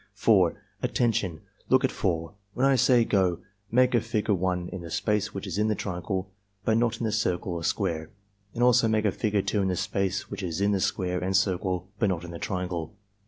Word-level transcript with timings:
4. 0.15 0.59
"Attention! 0.81 1.41
Look 1.69 1.83
at 1.83 1.91
4. 1.91 2.33
When 2.55 2.65
I 2.65 2.75
say 2.75 3.05
'go' 3.05 3.37
make 3.69 3.93
a 3.93 4.01
figure 4.01 4.33
1 4.33 4.69
in 4.69 4.81
the 4.81 4.89
space 4.89 5.31
which 5.31 5.45
is 5.45 5.59
in 5.59 5.67
the 5.67 5.75
triangle 5.75 6.31
but 6.65 6.77
not 6.77 6.97
in 6.97 7.03
the 7.03 7.11
circle 7.11 7.53
or 7.53 7.63
square, 7.63 8.09
and 8.55 8.63
also 8.63 8.87
make 8.87 9.05
a 9.05 9.11
figure 9.11 9.43
2 9.43 9.61
in 9.61 9.67
the 9.67 9.75
space 9.75 10.27
which 10.31 10.41
is 10.41 10.59
in 10.59 10.71
the 10.71 10.79
square 10.81 11.19
and 11.23 11.37
circle, 11.37 11.87
but 11.99 12.09
not 12.09 12.23
in 12.23 12.31
the 12.31 12.39
triangle. 12.39 12.95